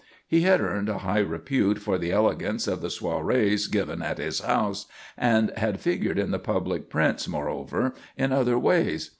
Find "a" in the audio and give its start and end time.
0.89-0.97